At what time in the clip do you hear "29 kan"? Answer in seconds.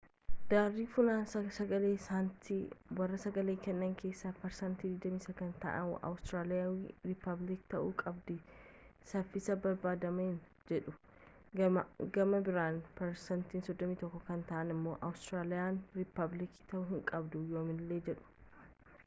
5.03-5.51